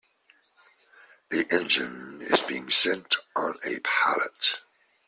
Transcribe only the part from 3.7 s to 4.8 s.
pallet.